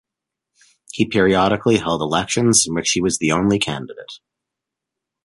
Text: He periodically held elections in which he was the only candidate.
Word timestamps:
He 0.91 1.05
periodically 1.05 1.77
held 1.77 2.01
elections 2.01 2.65
in 2.67 2.73
which 2.73 2.89
he 2.89 3.01
was 3.01 3.19
the 3.19 3.31
only 3.31 3.59
candidate. 3.59 4.13